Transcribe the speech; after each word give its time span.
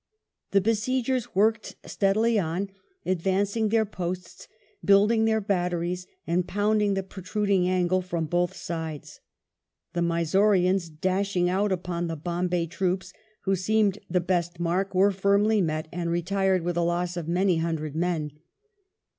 The 0.49 0.61
besiegers 0.61 1.35
worked 1.35 1.75
steadily 1.85 2.39
on, 2.39 2.71
advancing 3.05 3.69
their 3.69 3.85
posts, 3.85 4.47
building 4.83 5.25
their 5.25 5.39
batteries, 5.39 6.07
and 6.25 6.47
pounding 6.47 6.95
the 6.95 7.03
pro 7.03 7.21
truding 7.21 7.67
angle 7.67 8.01
from 8.01 8.25
both 8.25 8.55
sides. 8.55 9.19
The 9.93 10.01
Mysoreans, 10.01 10.89
dashing 10.89 11.51
out 11.51 11.71
upon 11.71 12.07
the 12.07 12.15
Bombay 12.17 12.65
troops, 12.65 13.13
who 13.41 13.55
seemed 13.55 13.99
the 14.09 14.19
best 14.21 14.59
mark, 14.59 14.95
were 14.95 15.11
firmly 15.11 15.61
met, 15.61 15.87
and 15.93 16.09
retired 16.09 16.63
with 16.63 16.77
a 16.77 16.81
loss 16.81 17.15
of 17.15 17.27
many 17.27 17.57
hundred 17.57 17.95
men. 17.95 18.31